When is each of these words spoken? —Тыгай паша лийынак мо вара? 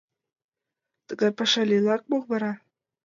—Тыгай 1.07 1.31
паша 1.37 1.61
лийынак 1.69 2.01
мо 2.09 2.17
вара? 2.29 2.53